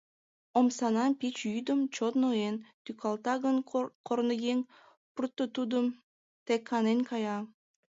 [0.59, 3.57] Омсанам пич йӱдым, чот ноен, Тӱкалта гын
[4.07, 4.59] корныеҥ,
[5.13, 5.85] Пурто тудым,
[6.45, 7.37] тек канен кая.